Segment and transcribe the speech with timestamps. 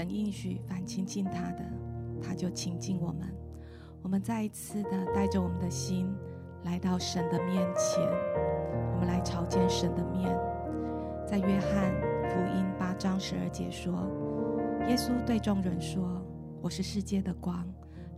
[0.00, 1.62] 神应许凡亲近他的，
[2.22, 3.28] 他就亲近我们。
[4.00, 6.10] 我们再一次的带着我们的心
[6.64, 8.02] 来到神的面前，
[8.94, 10.34] 我们来朝见神的面。
[11.26, 11.92] 在约翰
[12.30, 13.92] 福音八章十二节说
[14.88, 16.24] ：“耶稣对众人说，
[16.62, 17.62] 我是世界的光，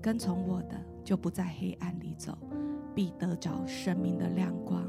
[0.00, 2.38] 跟从我的就不在黑暗里走，
[2.94, 4.88] 必得着生命的亮光。”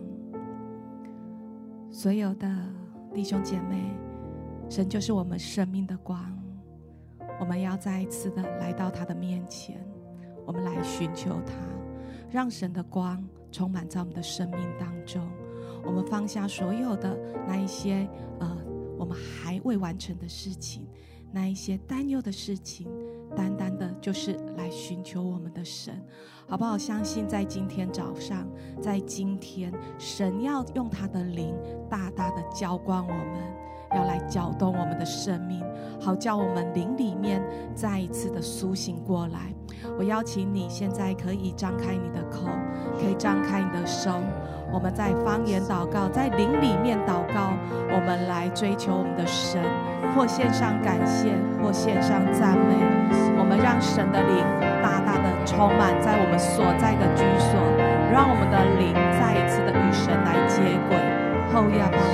[1.90, 2.48] 所有的
[3.16, 3.82] 弟兄姐妹，
[4.70, 6.32] 神就是我们生命的光。
[7.44, 9.86] 我们要再一次的来到他的面前，
[10.46, 11.54] 我们来寻求他，
[12.32, 15.22] 让神的光充满在我们的生命当中。
[15.86, 18.08] 我们放下所有的那一些
[18.40, 18.58] 呃，
[18.98, 20.88] 我们还未完成的事情，
[21.34, 22.88] 那一些担忧的事情，
[23.36, 26.02] 单单的就是来寻求我们的神。
[26.48, 26.78] 好不好？
[26.78, 28.48] 相信在今天早上，
[28.82, 29.70] 在今天，
[30.00, 31.54] 神要用他的灵
[31.90, 33.54] 大大的浇灌我们，
[33.96, 35.64] 要来搅动我们的生命，
[36.00, 37.42] 好叫我们灵里面
[37.76, 39.54] 再一次的苏醒过来。
[39.98, 42.48] 我邀请你现在可以张开你的口，
[42.98, 44.12] 可以张开你的手，
[44.72, 47.54] 我们在方言祷告，在灵里面祷告，
[47.92, 49.62] 我们来追求我们的神，
[50.16, 52.74] 或献上感谢，或献上赞美，
[53.38, 54.38] 我们让神的灵
[54.82, 57.60] 大大的充满在我们所在的居所，
[58.10, 61.23] 让我们的灵再一次的与神来接轨。
[61.56, 62.14] Oh, yeah.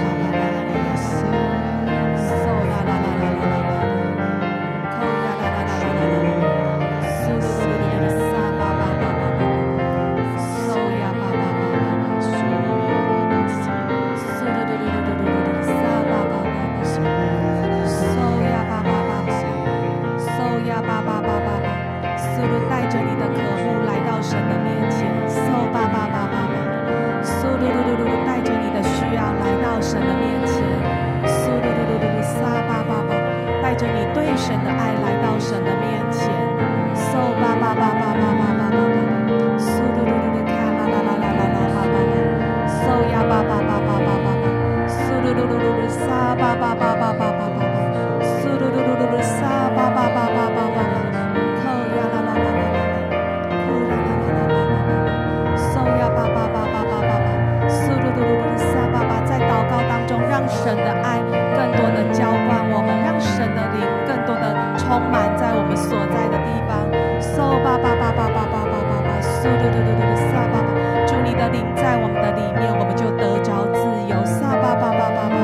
[69.59, 70.71] 巴，嗖噜噜噜噜撒巴巴，
[71.05, 75.36] 主你的灵在我们的里面，我们就得着自由，撒巴巴巴巴巴巴，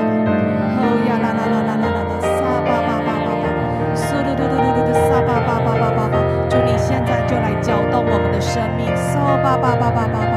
[0.79, 3.45] 哦呀啦啦啦啦啦啦啦，撒巴巴巴巴巴，
[3.91, 6.15] 嗖噜噜噜噜噜撒巴巴巴巴巴巴，
[6.47, 10.35] 主你现在就来搅动我们的生命，嗖巴巴巴巴巴巴巴，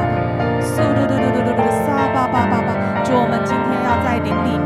[0.59, 2.75] 嗖噜噜噜噜噜噜撒巴巴巴巴，
[3.07, 4.58] 主我们今天要在灵里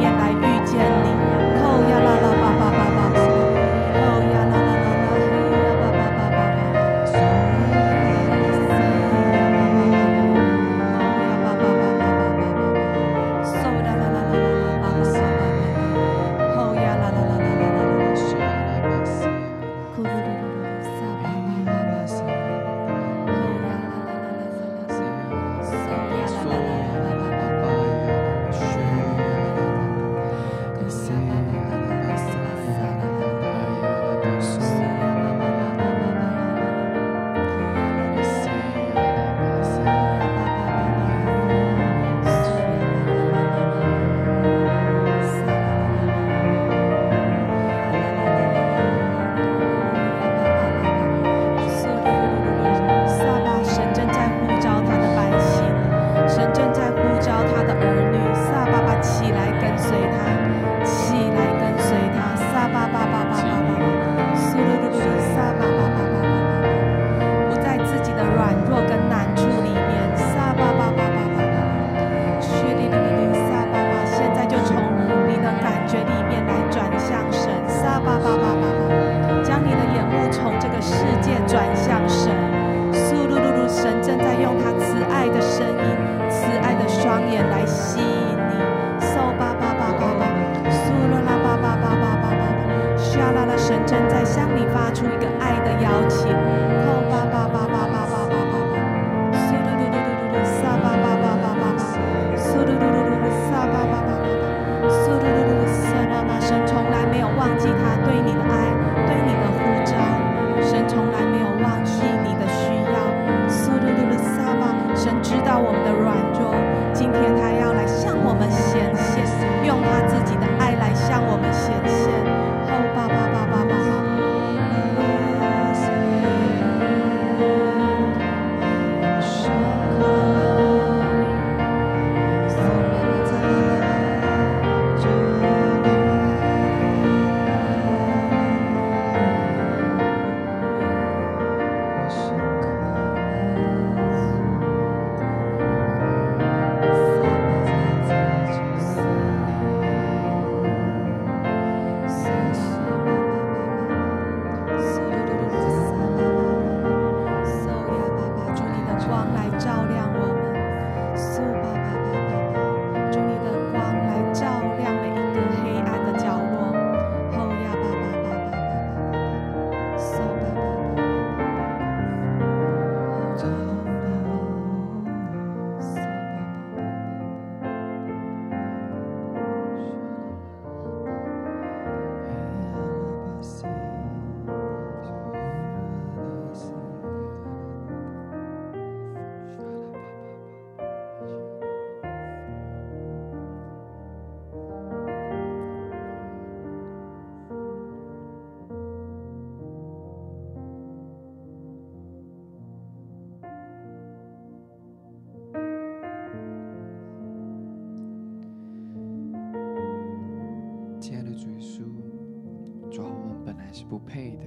[213.73, 214.45] 是不配的，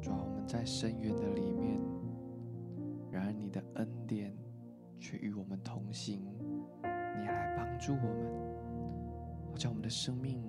[0.00, 1.80] 主啊，我们在深渊的里面，
[3.10, 4.32] 然而你的恩典
[5.00, 6.22] 却与我们同行，
[6.82, 10.40] 你来帮助我们，好叫我们的生命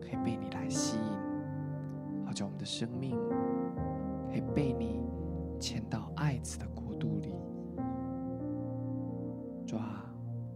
[0.00, 3.14] 可以被你来吸引，好叫我们的生命
[4.30, 5.02] 可以被你
[5.60, 7.34] 牵到爱子的国度里。
[9.66, 10.10] 主啊，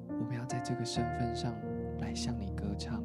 [0.09, 1.53] 我们要在这个身份上
[2.01, 3.05] 来向你歌唱，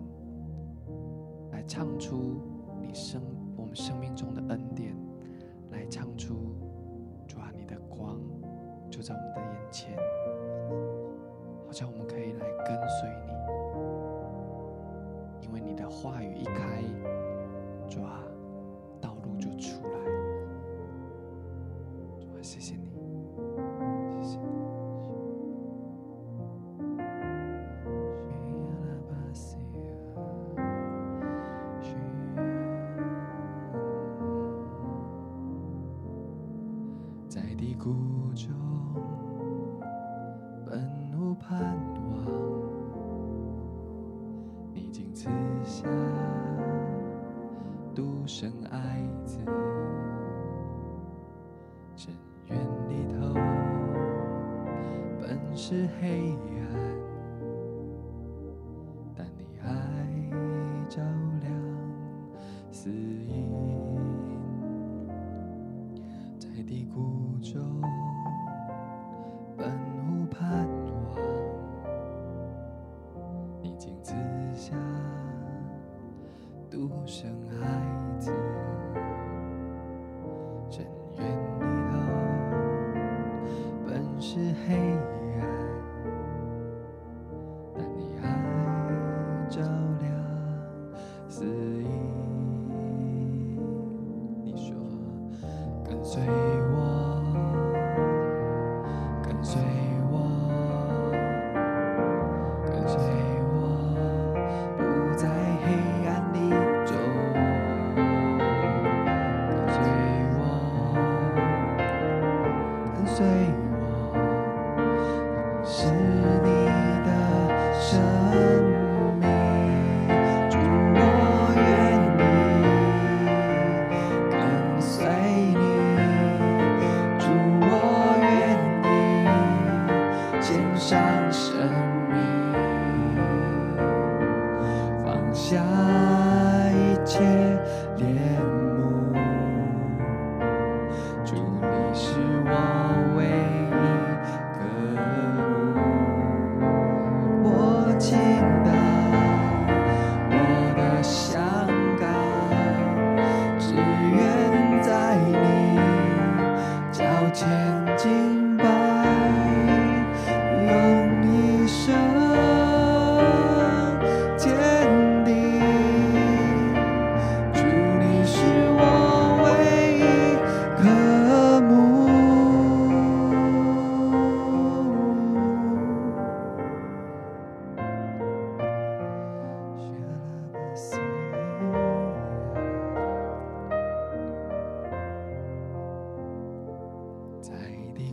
[1.52, 2.40] 来唱出
[2.82, 3.22] 你生。
[3.76, 4.96] 生命中的恩典，
[5.72, 6.56] 来唱出
[7.28, 8.18] 主啊，你的光
[8.90, 9.98] 就在我们的眼前，
[11.66, 13.35] 好像我们可以来跟随你，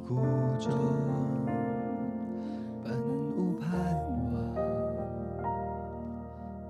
[0.06, 0.16] 孤
[0.59, 0.71] 舟，
[2.85, 3.00] 本
[3.37, 3.71] 无盼
[4.32, 4.35] 望，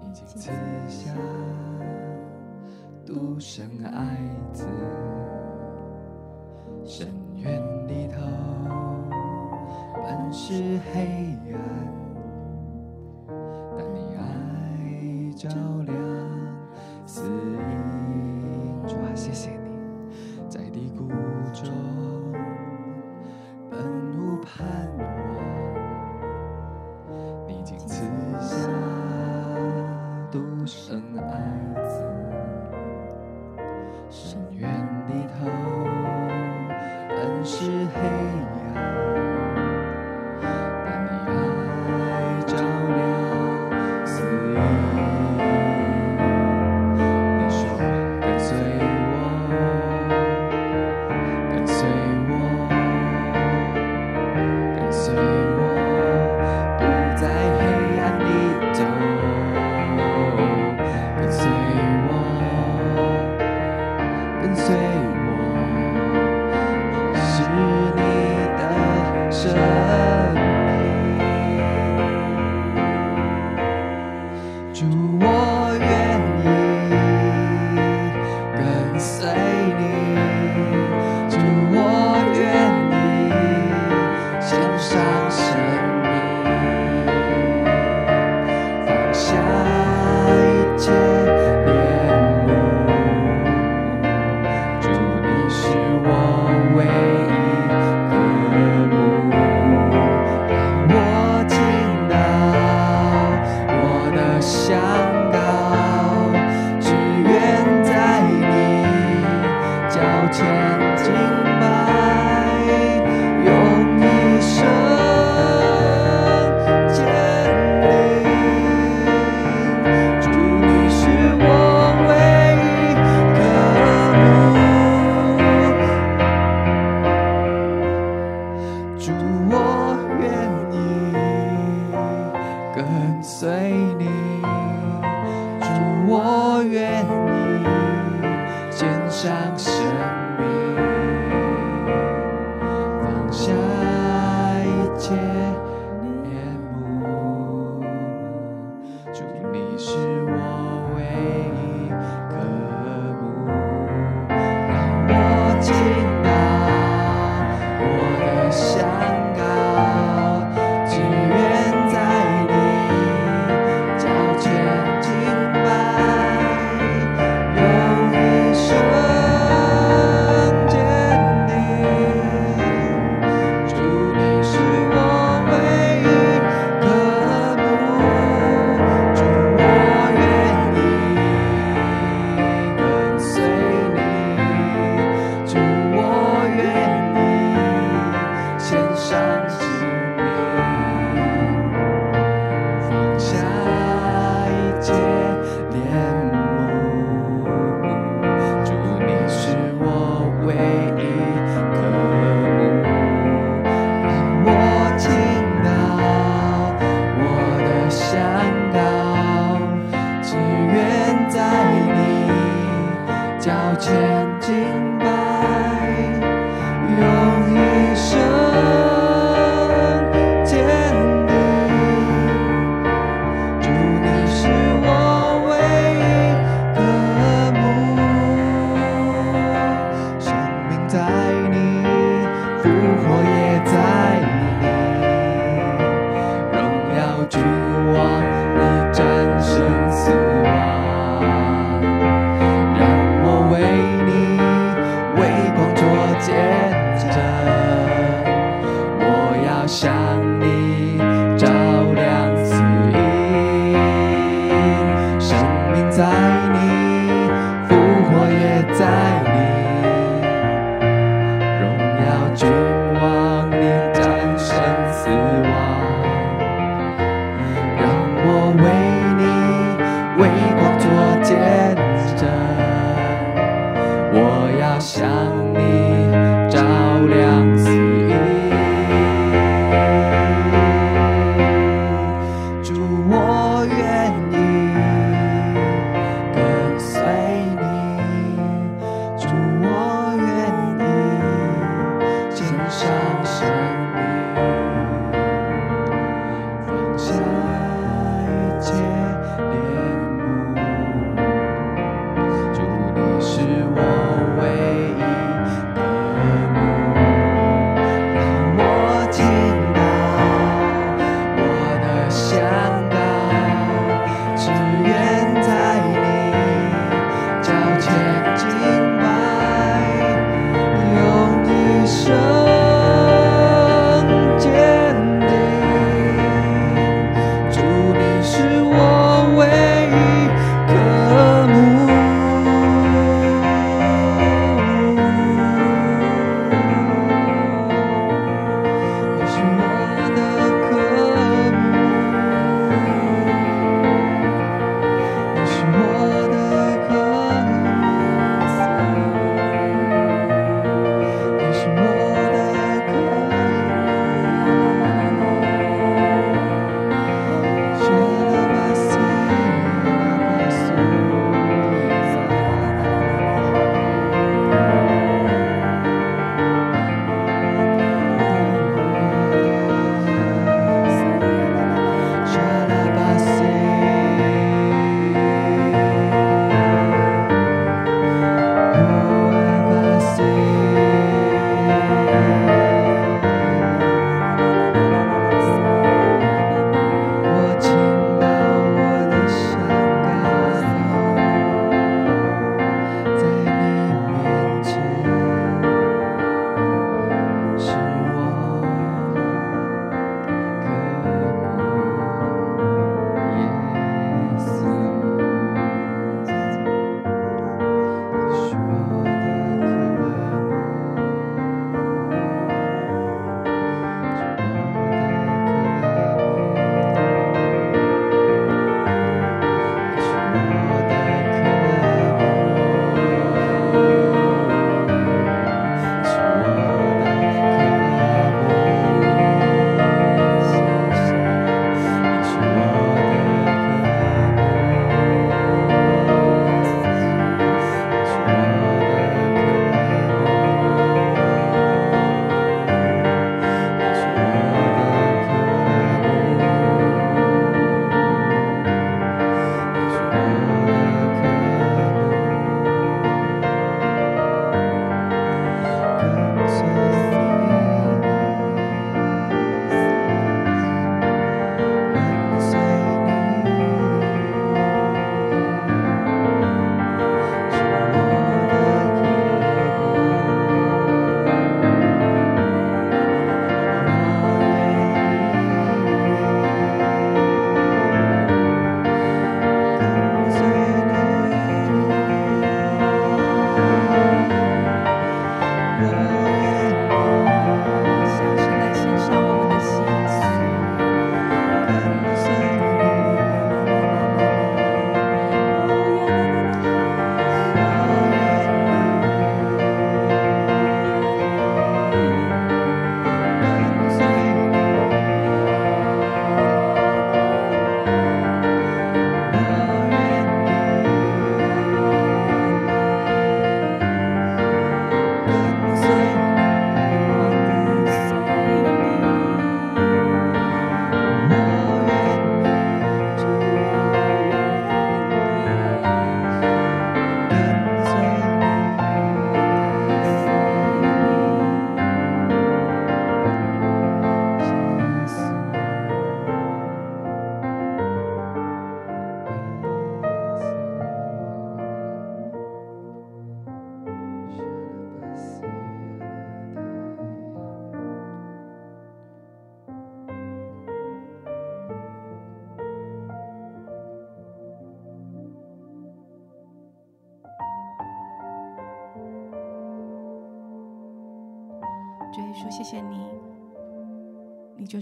[0.01, 0.51] 已经此
[0.89, 1.11] 下
[3.05, 4.17] 独身爱
[4.53, 4.67] 子，
[6.85, 8.21] 深渊里头
[9.95, 12.02] 本是黑暗。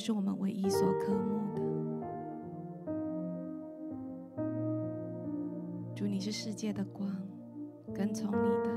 [0.00, 1.60] 是我们唯一所渴慕的。
[5.94, 7.14] 主，你是世界的光，
[7.94, 8.70] 跟从你的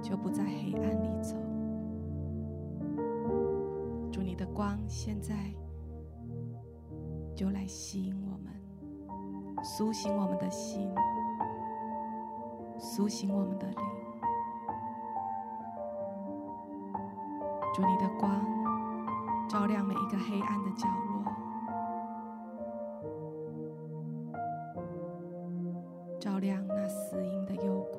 [0.00, 1.34] 就不在黑暗里走。
[4.12, 5.34] 主，你的光现在
[7.34, 8.54] 就来吸引我们，
[9.64, 10.88] 苏醒我们的心，
[12.78, 13.76] 苏醒我们的灵。
[17.74, 18.59] 主，你的光
[19.50, 21.24] 照亮每一个黑暗的角落，
[26.20, 27.98] 照亮那死荫的幽谷。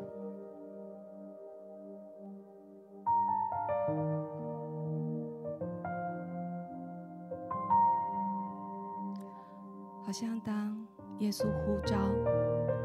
[10.05, 10.87] 好像当
[11.19, 11.97] 耶稣呼召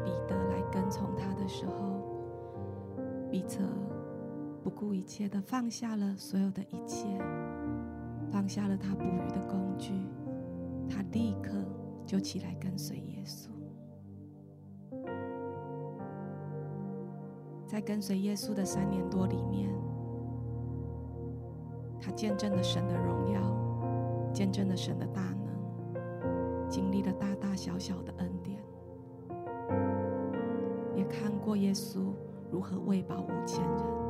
[0.03, 1.71] 彼得来跟从他的时候，
[3.31, 3.65] 彼得。
[4.63, 7.07] 不顾一切的放下了所有的一切，
[8.47, 9.91] 放下了他捕鱼的工具，
[10.89, 11.51] 他立刻
[12.05, 13.49] 就起来跟随耶稣。
[17.65, 19.69] 在跟随耶稣的三年多里面，
[21.99, 28.63] 他见证了神的荣耀，见证了神的大能，经历了大大小小的恩典，
[30.95, 32.13] 也看过耶稣
[32.49, 34.06] 如何喂饱五千人。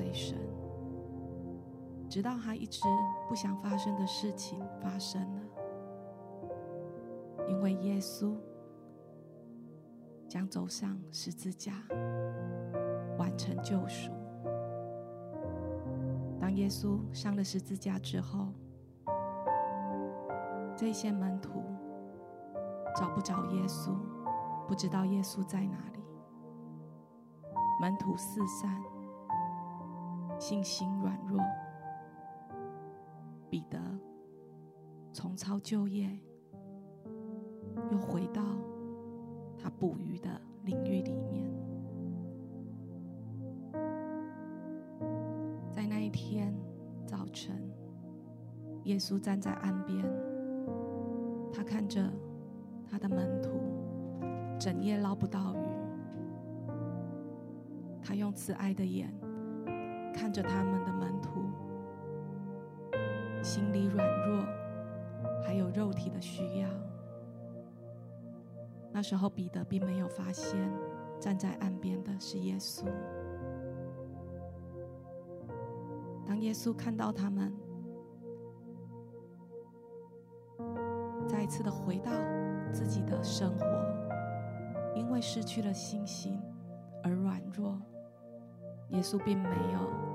[0.00, 0.34] 随神，
[2.08, 2.80] 直到他一直
[3.28, 5.42] 不想发生的事情发生了，
[7.46, 8.34] 因为耶稣
[10.26, 11.74] 将走上十字架，
[13.18, 14.10] 完成救赎。
[16.40, 18.48] 当耶稣上了十字架之后，
[20.74, 21.62] 这些门徒
[22.96, 23.94] 找不着耶稣，
[24.66, 26.00] 不知道耶稣在哪里。
[27.82, 28.82] 门徒四散，
[30.40, 31.38] 信心软弱。
[33.50, 33.78] 彼得
[35.12, 36.08] 重操旧业，
[37.92, 38.42] 又回到
[39.58, 40.30] 他捕鱼的
[40.64, 41.52] 领域里面。
[45.70, 46.54] 在那一天
[47.04, 47.70] 早晨，
[48.84, 50.02] 耶稣站在岸边，
[51.52, 52.10] 他看着
[52.88, 53.50] 他的门徒，
[54.58, 55.58] 整夜捞不到鱼。
[58.02, 59.12] 他用慈爱的眼
[60.20, 61.50] 看着他们的门徒，
[63.42, 64.44] 心里软弱，
[65.42, 66.68] 还有肉体的需要。
[68.92, 70.70] 那时候彼得并没有发现
[71.18, 72.84] 站在岸边的是耶稣。
[76.26, 77.50] 当耶稣看到他们，
[81.26, 82.12] 再一次的回到
[82.70, 83.64] 自己的生活，
[84.94, 86.38] 因为失去了信心
[87.02, 87.80] 而软弱。
[88.90, 90.09] 耶稣并没有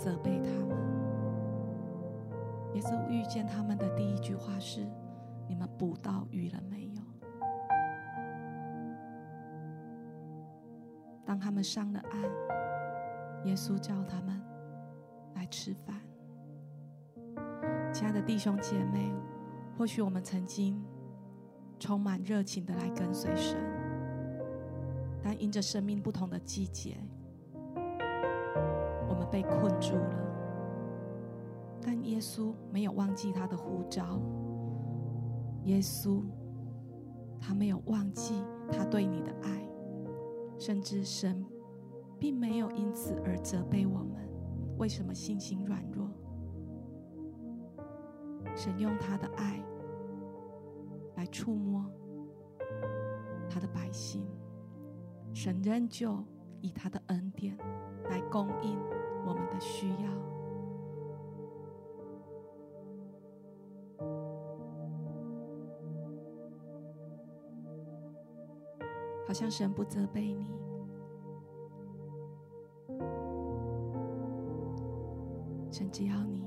[0.00, 0.70] 责备他们。
[2.72, 4.86] 耶稣遇见他们的第一句话是
[5.46, 7.02] ：“你们捕到鱼了没有？”
[11.26, 12.22] 当他们上了岸，
[13.44, 14.40] 耶稣叫他们
[15.34, 16.00] 来吃饭。
[17.92, 19.12] 亲爱的弟兄姐妹，
[19.76, 20.82] 或许我们曾经
[21.78, 23.58] 充满热情的来跟随神，
[25.22, 26.96] 但因着生命不同的季节。
[29.30, 30.16] 被困住了，
[31.80, 34.20] 但耶稣没有忘记他的呼召。
[35.64, 36.22] 耶稣，
[37.38, 39.68] 他没有忘记他对你的爱，
[40.58, 41.44] 甚至神
[42.18, 44.28] 并没有因此而责备我们。
[44.78, 46.08] 为什么信心软弱？
[48.56, 49.62] 神用他的爱
[51.16, 51.84] 来触摸
[53.48, 54.26] 他的百姓，
[55.32, 56.24] 神仍旧
[56.62, 57.56] 以他的恩典
[58.08, 58.78] 来供应。
[59.26, 60.10] 我们的需要，
[69.26, 70.46] 好像神不责备你，
[75.70, 76.42] 神只要你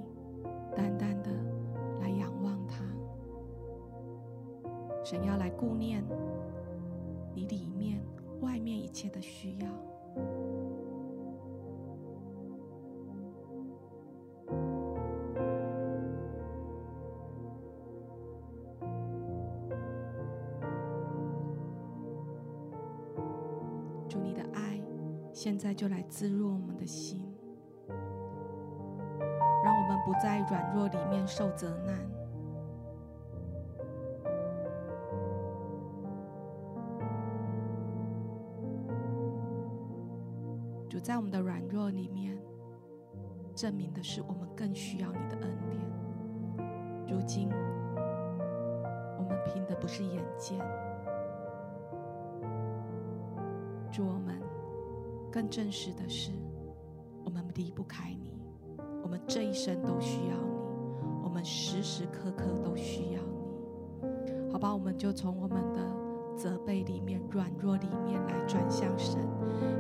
[0.75, 1.31] 淡淡的
[2.01, 2.83] 来仰望他，
[5.03, 6.03] 神要来顾念
[7.33, 8.03] 你里面、
[8.41, 9.67] 外面一切的需要。
[25.53, 27.21] 现在就来滋润我们的心，
[29.63, 31.95] 让我们不在软弱里面受责难。
[40.89, 42.35] 主在我们的软弱里面，
[43.53, 47.15] 证明的是我们更需要你的恩典。
[47.15, 47.47] 如今，
[49.19, 50.57] 我们凭的不是眼见，
[53.91, 54.41] 主，我们
[55.34, 56.30] 更真实的是，
[57.26, 58.39] 我们离不开你，
[59.02, 64.52] 我们这一生都需要你，我们时时刻刻都需要你。
[64.52, 65.80] 好吧，我们就从我们的
[66.38, 69.28] 责备里面、软弱里面来转向神，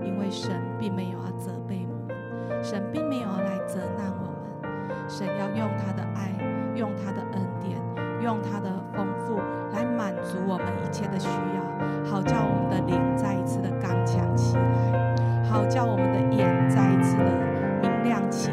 [0.03, 6.33] 因为神并没有要责备我们，神并没有要来责难我们，神要用他的爱，
[6.75, 7.79] 用他的恩典，
[8.23, 9.35] 用他的丰富
[9.71, 15.02] 来满足我们一切的需要，好叫我们的灵再一次的刚强起来，
[15.53, 17.25] 好叫我们的眼再一次的
[17.83, 18.49] 明亮起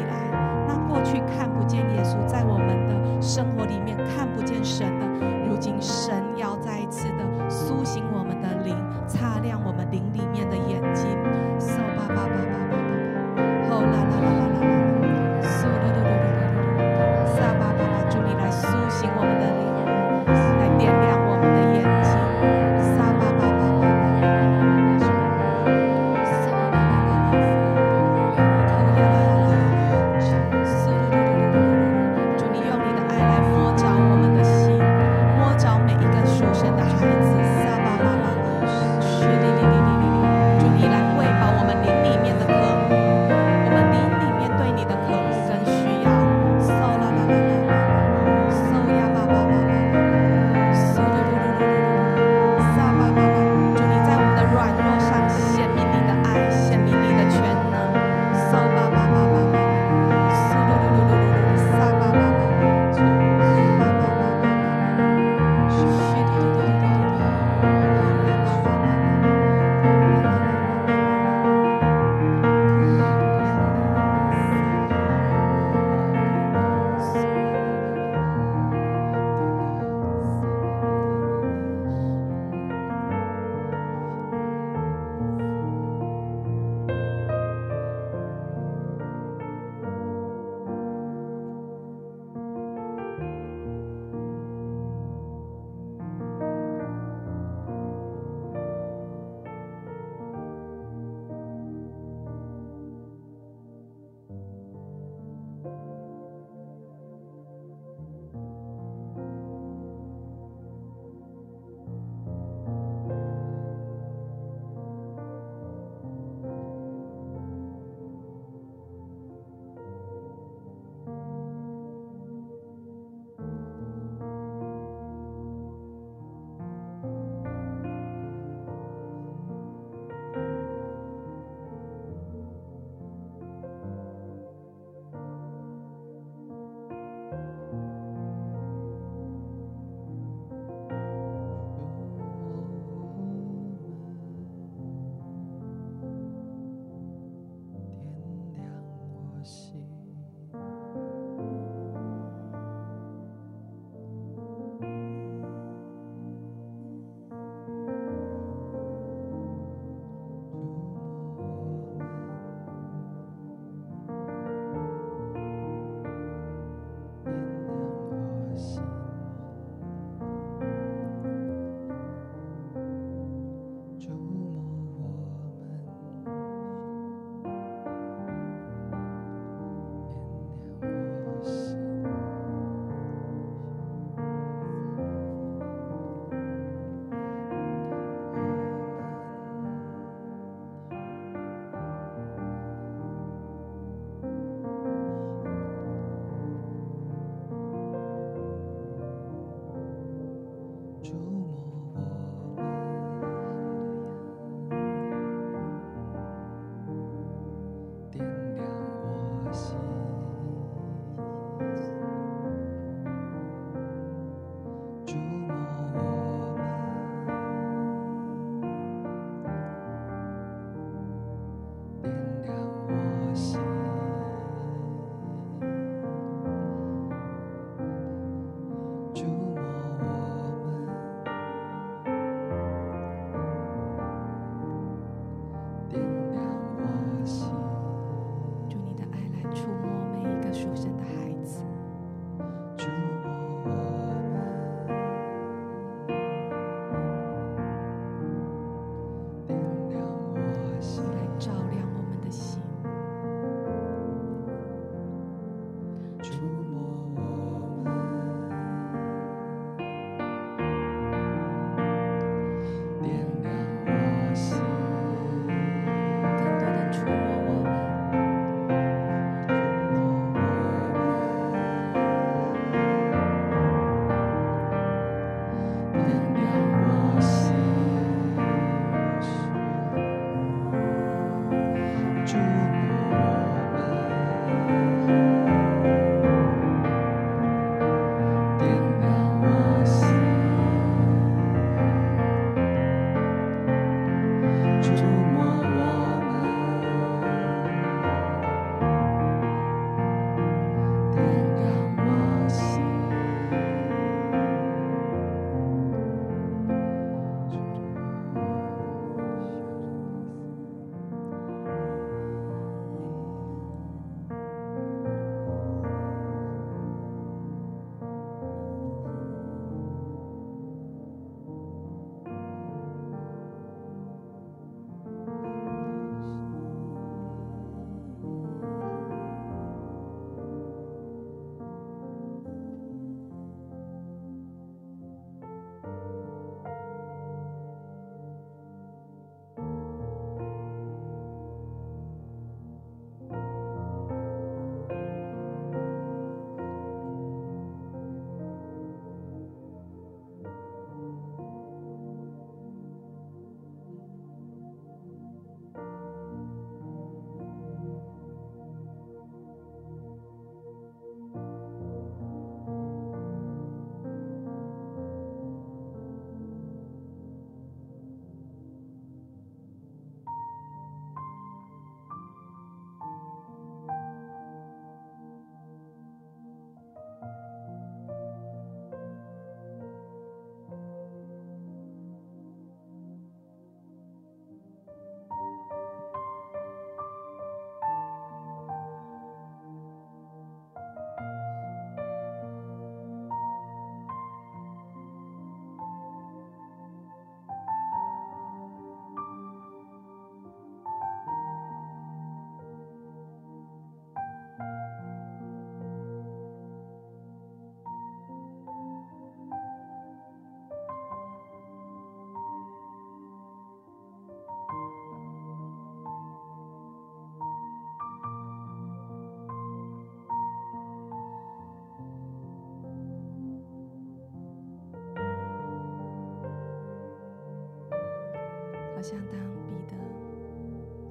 [429.11, 429.95] 像当彼得、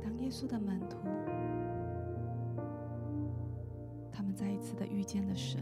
[0.02, 0.96] 当耶稣的门徒，
[4.10, 5.60] 他们再一次的遇见了神，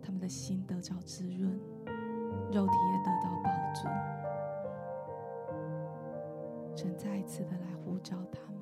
[0.00, 1.52] 他们的心得到滋润，
[2.50, 3.86] 肉体也得到饱足。
[6.74, 8.59] 神再一次的来呼召他们。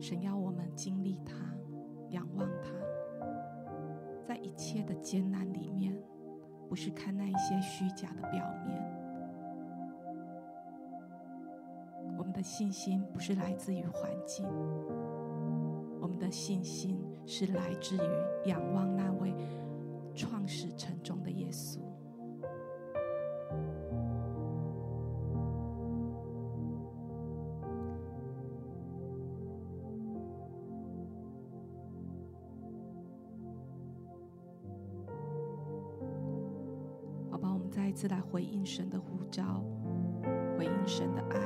[0.00, 1.34] 神要我们经历他。
[2.10, 2.70] 仰望他，
[4.24, 5.92] 在一切的艰难里面，
[6.68, 8.80] 不是看那一些虚假的表面。
[12.16, 14.46] 我们的信心不是来自于环境，
[16.00, 19.34] 我们的信心是来自于仰望那位
[20.14, 21.80] 创始成终的耶稣。
[37.96, 39.64] 次来回应神的呼召，
[40.58, 41.38] 回应神的爱。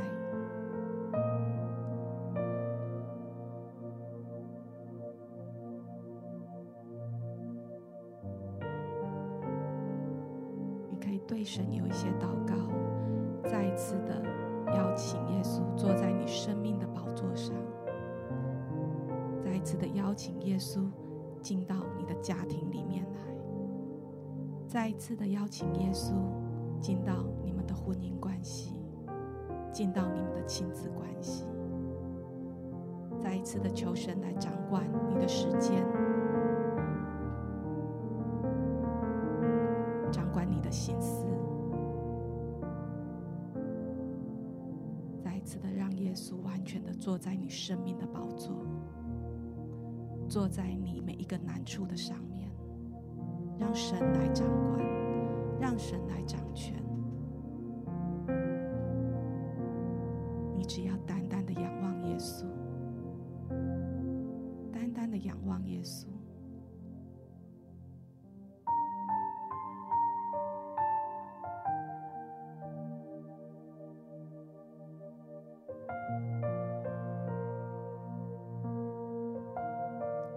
[10.90, 12.56] 你可以对神有一些祷告，
[13.48, 14.20] 再一次的
[14.74, 17.54] 邀请耶稣坐在你生命的宝座上，
[19.40, 20.90] 再一次的邀请耶稣
[21.40, 23.20] 进到你的家庭里面来。
[24.66, 26.12] 再一次的邀请耶稣
[26.80, 28.74] 进到你们的婚姻关系，
[29.72, 31.44] 进到你们的亲子关系。
[33.20, 35.84] 再一次的求神来掌管你的时间，
[40.10, 41.26] 掌管你的心思。
[45.22, 48.56] 再一次的让耶稣完全的坐在你生命的宝座，
[50.26, 52.39] 坐在你每一个难处的上面。
[64.92, 66.06] 单的仰望耶稣。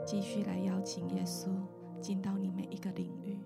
[0.05, 1.49] 继续来邀请耶稣
[1.99, 3.37] 进到你每一个领域，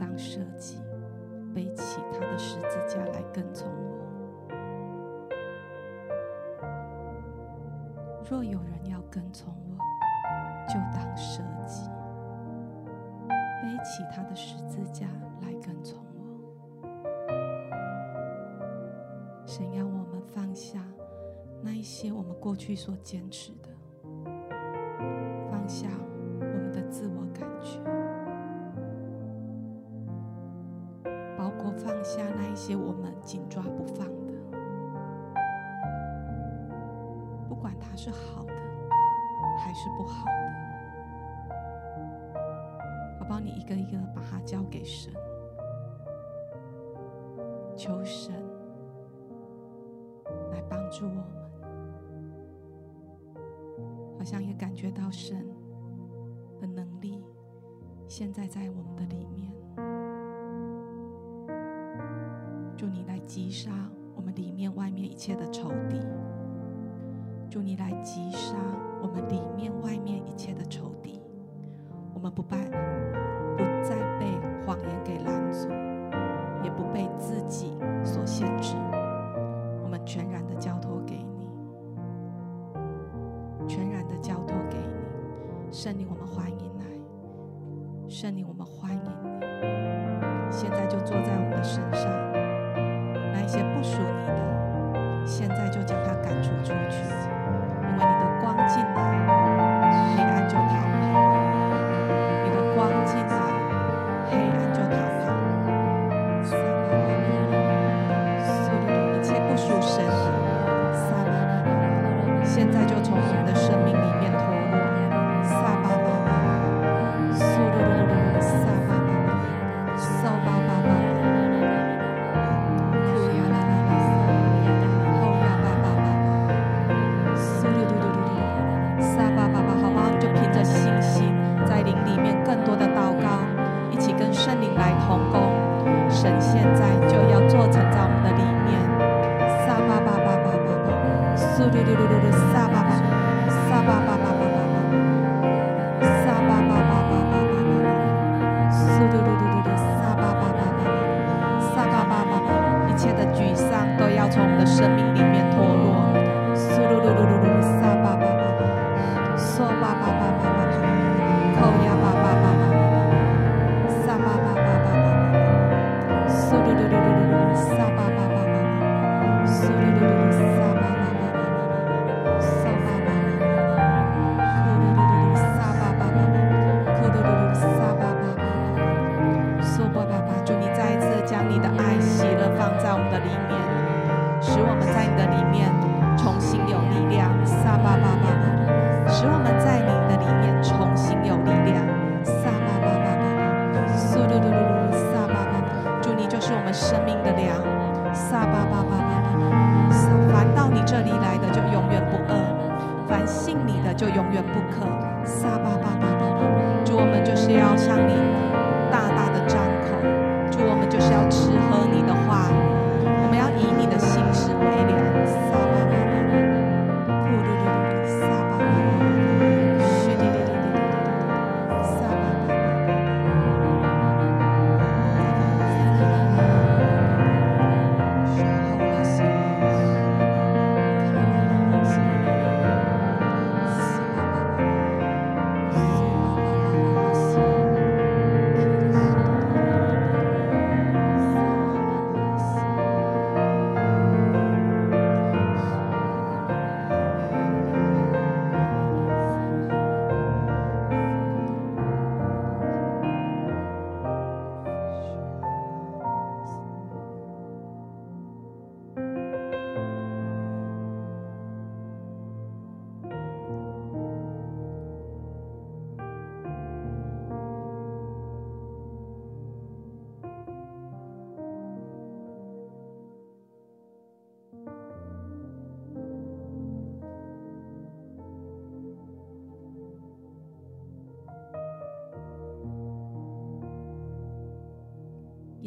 [0.00, 0.78] 当舍己，
[1.54, 4.00] 背起他的十字架来跟从我。
[8.30, 9.76] 若有人要跟从我，
[10.66, 11.86] 就当舍己，
[13.60, 15.06] 背起他的十字架
[15.42, 16.20] 来跟从我。
[19.46, 20.82] 神要我们放下
[21.60, 23.69] 那一些我们过去所坚持的。
[65.20, 66.00] 一切的仇敌，
[67.50, 68.56] 祝你来击杀
[69.02, 71.20] 我们里面、外面一切的仇敌。
[72.14, 72.56] 我们不败，
[73.54, 74.24] 不再被
[74.64, 75.68] 谎言给拦阻，
[76.64, 78.74] 也不被自己所限制。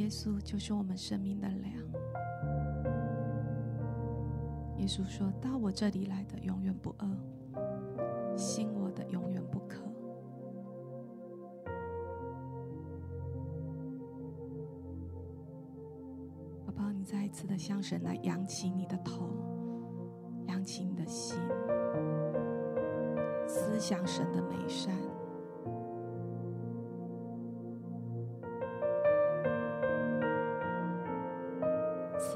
[0.03, 1.73] 耶稣就是我们生命的粮。
[4.77, 7.07] 耶稣说：“到我这里来的永远不饿，
[8.35, 9.81] 信我的永远不渴。”
[16.65, 19.29] 宝宝，你再一次的向神来扬起你的头，
[20.47, 21.39] 扬起你的心，
[23.47, 24.93] 思想神的美善。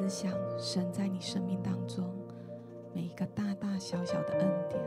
[0.08, 2.10] 思想神在你生命当中
[2.94, 4.82] 每一个大大小小的恩典，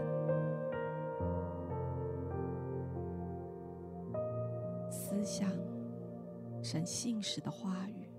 [4.90, 5.50] 思想
[6.62, 8.09] 神信实的话语。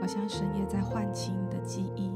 [0.00, 2.10] 好像神也在唤起你的记忆，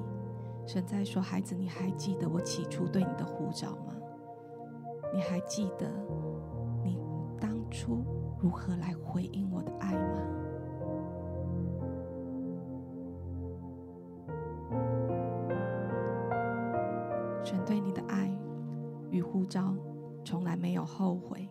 [0.67, 3.95] 神在说：“孩子，你还记得我起初对你的呼召吗？
[5.13, 5.91] 你还记得
[6.83, 6.99] 你
[7.41, 8.05] 当初
[8.41, 10.23] 如何来回应我的爱吗？”
[17.45, 18.33] 神对你的爱
[19.11, 19.75] 与呼召
[20.25, 21.49] 从来没有后悔。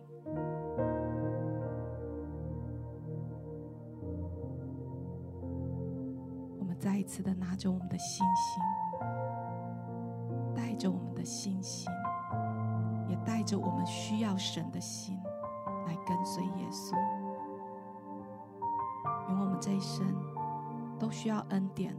[7.02, 8.62] 再一次的拿着我们的信心，
[10.54, 11.90] 带着我们的信心，
[13.08, 15.20] 也带着我们需要神的心，
[15.88, 16.96] 来跟随耶稣。
[19.28, 20.06] 因为我们这一生
[20.96, 21.92] 都需要恩典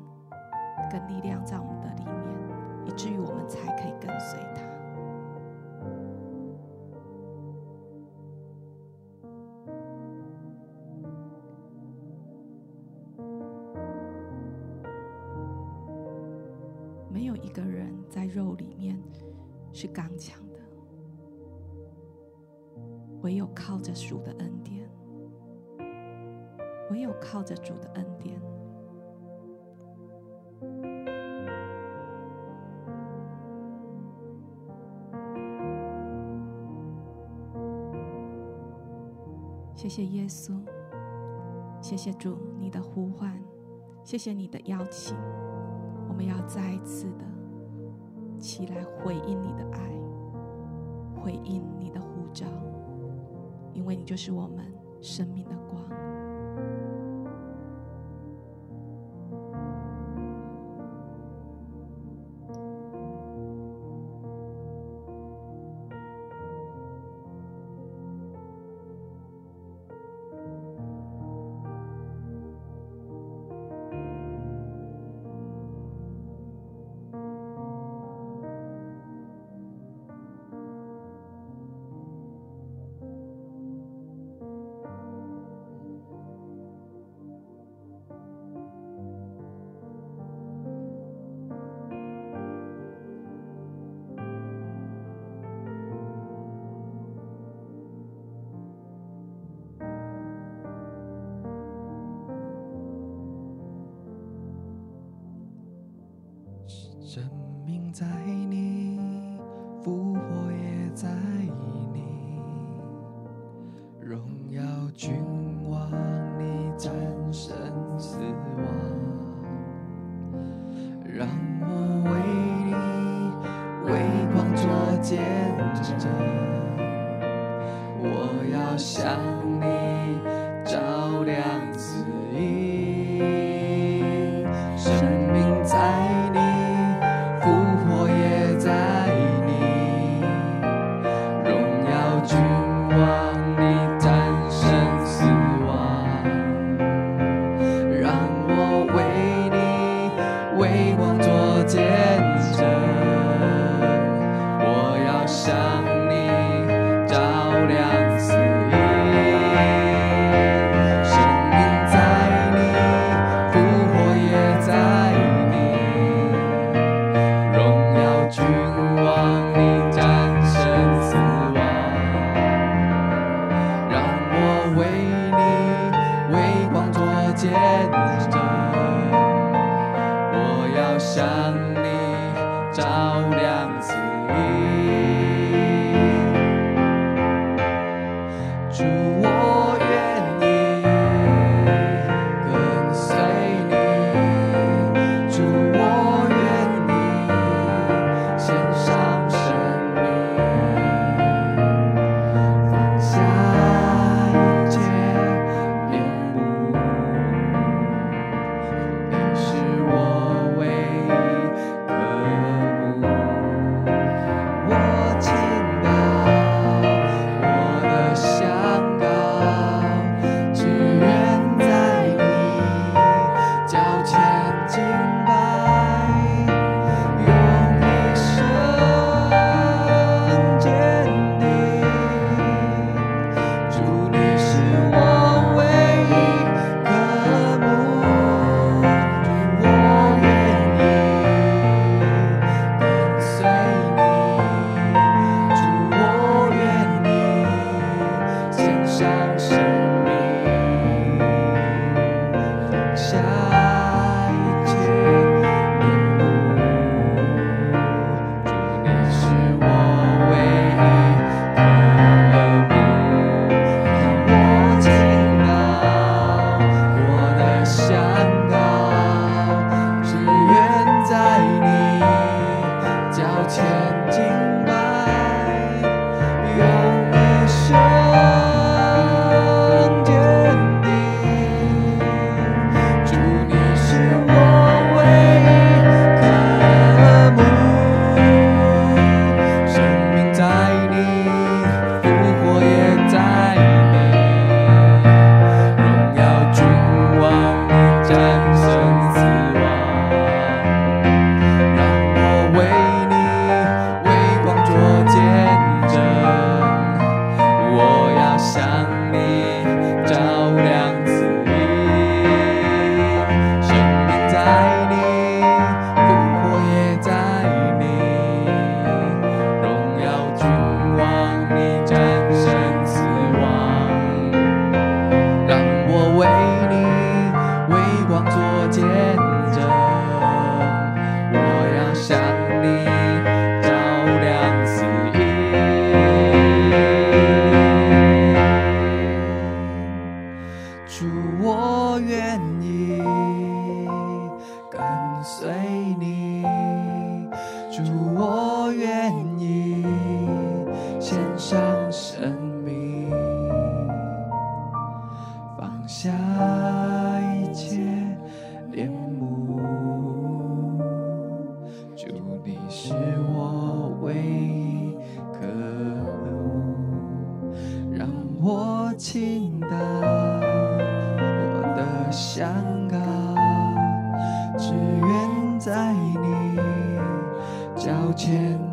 [0.89, 4.72] 跟力量在我们的里面，以至于我们才可以跟随他。
[44.13, 45.17] 谢谢你的邀请，
[46.07, 47.25] 我们要再一次的。
[48.37, 49.79] 起来回应你的爱，
[51.15, 52.45] 回应你的呼召，
[53.73, 55.83] 因为你就是我们生命的光。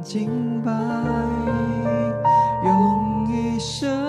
[0.03, 0.72] 敬拜，
[2.64, 3.99] 用一生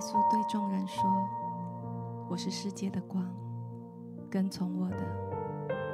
[0.00, 1.04] 耶稣对众人说
[2.26, 3.22] ：“我是世界的光，
[4.30, 4.96] 跟从我的，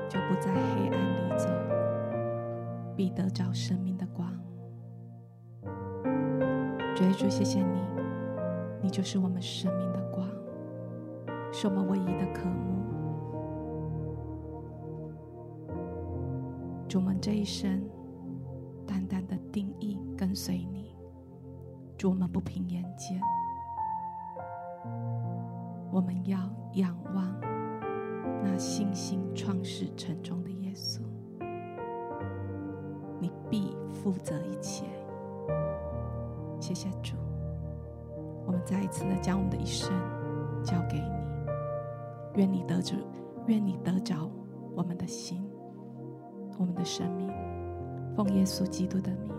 [0.08, 1.48] 就不在黑暗里走，
[2.94, 4.32] 必得着生命的光。”
[6.94, 7.80] 主耶稣，谢谢你，
[8.80, 10.24] 你就是我们生命的光，
[11.52, 12.76] 是我们唯一的渴慕。
[16.86, 17.82] 主，我们这一生
[18.86, 20.94] 单单的定义跟随你，
[21.98, 23.20] 主，我们不凭眼见。
[25.96, 26.38] 我们要
[26.74, 27.24] 仰望
[28.44, 31.00] 那信心创始成终的耶稣，
[33.18, 34.84] 你必负责一切。
[36.60, 37.16] 谢谢主，
[38.44, 39.90] 我们再一次的将我们的一生
[40.62, 41.50] 交给你，
[42.34, 42.94] 愿你得着，
[43.46, 44.30] 愿你得着
[44.74, 45.48] 我们的心，
[46.58, 47.32] 我们的生命，
[48.14, 49.32] 奉耶稣基督的名。